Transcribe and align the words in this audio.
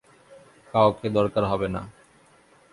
কাউকে 0.73 1.07
দরকার 1.09 1.43
হবে 1.45 1.67
না। 1.67 1.81